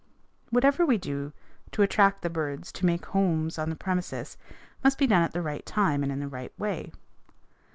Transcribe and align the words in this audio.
Whatever 0.49 0.83
we 0.83 0.97
do 0.97 1.31
to 1.73 1.83
attract 1.83 2.23
the 2.23 2.29
birds 2.31 2.71
to 2.71 2.87
make 2.87 3.05
homes 3.05 3.59
on 3.59 3.69
the 3.69 3.75
premises 3.75 4.35
must 4.83 4.97
be 4.97 5.05
done 5.05 5.21
at 5.21 5.31
the 5.33 5.43
right 5.43 5.63
time 5.63 6.01
and 6.01 6.11
in 6.11 6.19
the 6.19 6.27
right 6.27 6.51
way. 6.57 6.91